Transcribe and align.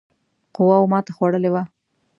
قواوو 0.55 0.91
ماته 0.91 1.11
خوړلې 1.15 1.49
وه. 1.53 1.63